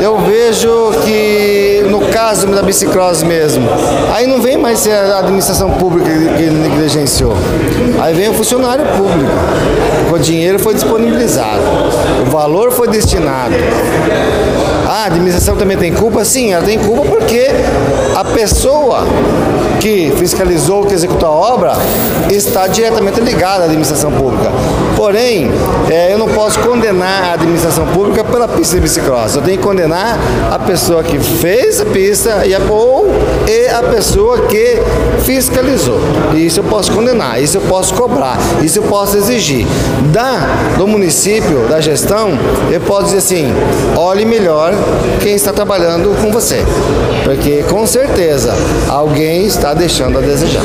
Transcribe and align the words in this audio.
eu 0.00 0.18
vejo 0.18 0.92
que 1.04 1.84
no 1.90 2.00
caso 2.06 2.46
da 2.46 2.62
bicicross 2.62 3.22
mesmo, 3.22 3.68
aí 4.14 4.26
não 4.26 4.40
vem 4.40 4.56
mais 4.56 4.78
ser 4.78 4.92
a 4.92 5.18
administração 5.18 5.70
pública 5.72 6.10
que 6.36 6.44
negligenciou. 6.44 7.34
Aí 8.00 8.14
vem 8.14 8.30
o 8.30 8.34
funcionário 8.34 8.84
público. 8.96 9.30
O 10.12 10.18
dinheiro 10.18 10.58
foi 10.58 10.74
disponibilizado, 10.74 11.62
o 12.26 12.30
valor 12.30 12.72
foi 12.72 12.88
destinado. 12.88 13.54
Administração 15.30 15.56
também 15.56 15.76
tem 15.76 15.92
culpa? 15.92 16.24
Sim, 16.24 16.52
ela 16.52 16.64
tem 16.64 16.76
culpa 16.76 17.02
porque 17.02 17.46
a 18.16 18.24
pessoa 18.24 19.06
que 19.78 20.12
fiscalizou, 20.16 20.84
que 20.84 20.92
executou 20.92 21.28
a 21.28 21.32
obra, 21.32 21.72
está 22.28 22.66
diretamente 22.66 23.20
ligada 23.20 23.62
à 23.62 23.64
administração 23.66 24.10
pública. 24.10 24.50
Porém, 24.96 25.50
é, 25.88 26.12
eu 26.12 26.18
não 26.18 26.28
posso 26.28 26.58
condenar 26.58 27.24
a 27.24 27.32
administração 27.32 27.86
pública 27.86 28.22
pela 28.22 28.46
pista 28.46 28.74
de 28.74 28.82
bicicross. 28.82 29.36
Eu 29.36 29.42
tenho 29.42 29.56
que 29.56 29.64
condenar 29.64 30.18
a 30.50 30.58
pessoa 30.58 31.02
que 31.02 31.18
fez 31.18 31.80
a 31.80 31.86
pista 31.86 32.44
e 32.44 32.54
a, 32.54 32.58
ou 32.68 33.08
e 33.48 33.68
a 33.68 33.82
pessoa 33.82 34.42
que 34.42 34.76
fiscalizou. 35.24 35.98
Isso 36.34 36.60
eu 36.60 36.64
posso 36.64 36.92
condenar, 36.92 37.42
isso 37.42 37.56
eu 37.56 37.62
posso 37.62 37.94
cobrar, 37.94 38.36
isso 38.62 38.78
eu 38.78 38.82
posso 38.82 39.16
exigir. 39.16 39.66
Da, 40.12 40.46
do 40.76 40.86
município, 40.86 41.66
da 41.68 41.80
gestão, 41.80 42.30
eu 42.70 42.80
posso 42.80 43.04
dizer 43.04 43.18
assim, 43.18 43.54
olhe 43.96 44.24
melhor 44.24 44.74
quem 45.20 45.34
está 45.34 45.52
trabalhando 45.52 46.10
com 46.20 46.32
você. 46.32 46.64
Porque 47.24 47.62
com 47.68 47.86
certeza 47.86 48.54
alguém 48.88 49.44
está 49.46 49.74
deixando 49.74 50.18
a 50.18 50.20
desejar. 50.20 50.62